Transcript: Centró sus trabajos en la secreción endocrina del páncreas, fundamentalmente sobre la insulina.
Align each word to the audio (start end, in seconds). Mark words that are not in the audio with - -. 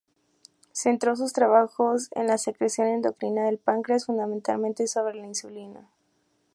Centró 0.71 1.15
sus 1.15 1.31
trabajos 1.31 2.07
en 2.15 2.25
la 2.25 2.39
secreción 2.39 2.87
endocrina 2.87 3.43
del 3.45 3.59
páncreas, 3.59 4.07
fundamentalmente 4.07 4.87
sobre 4.87 5.13
la 5.13 5.27
insulina. 5.27 5.91